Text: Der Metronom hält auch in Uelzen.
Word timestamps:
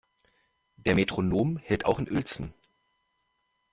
Der 0.77 0.95
Metronom 0.95 1.57
hält 1.57 1.85
auch 1.85 1.99
in 1.99 2.09
Uelzen. 2.11 2.55